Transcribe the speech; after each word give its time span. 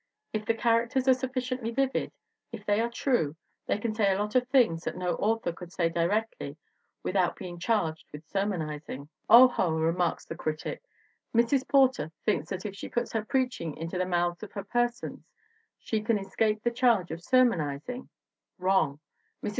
If 0.33 0.47
the 0.47 0.55
characters 0.55 1.07
are 1.07 1.13
sufficiently 1.13 1.69
vivid, 1.69 2.11
if 2.51 2.65
they 2.65 2.81
are 2.81 2.89
true, 2.89 3.35
they 3.67 3.77
can 3.77 3.93
say 3.93 4.11
a 4.11 4.17
lot 4.17 4.33
of 4.33 4.47
things 4.47 4.83
that 4.85 4.97
no 4.97 5.13
author 5.17 5.53
could 5.53 5.71
say 5.71 5.89
directly 5.89 6.57
without 7.03 7.35
being 7.35 7.59
charged 7.59 8.05
with 8.11 8.27
sermonizing." 8.27 9.09
Oho! 9.29 9.73
remarks 9.77 10.25
the 10.25 10.33
critic, 10.35 10.81
Mrs. 11.35 11.67
Porter 11.67 12.11
thinks 12.25 12.49
that 12.49 12.65
if 12.65 12.73
she 12.75 12.89
puts 12.89 13.11
her 13.13 13.23
preaching 13.23 13.77
into 13.77 13.99
the 13.99 14.07
mouths 14.07 14.41
of 14.41 14.53
her 14.53 14.63
persons 14.63 15.29
she 15.77 16.01
can 16.01 16.17
escape 16.17 16.63
the 16.63 16.71
charge 16.71 17.11
of 17.11 17.21
sermonizing. 17.21 18.09
Wrong. 18.57 18.99
Mrs. 19.43 19.49